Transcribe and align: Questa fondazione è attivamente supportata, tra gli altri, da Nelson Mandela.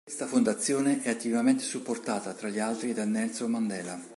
Questa 0.03 0.25
fondazione 0.25 1.03
è 1.03 1.11
attivamente 1.11 1.63
supportata, 1.63 2.33
tra 2.33 2.49
gli 2.49 2.57
altri, 2.57 2.91
da 2.91 3.05
Nelson 3.05 3.51
Mandela. 3.51 4.09